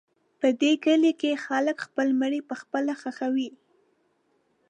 په 0.39 0.47
دې 0.61 0.73
کلي 0.85 1.11
کې 1.21 1.41
خلک 1.45 1.77
خپل 1.87 2.07
مړي 2.19 2.41
پخپله 2.49 2.93
ښخوي. 3.01 3.49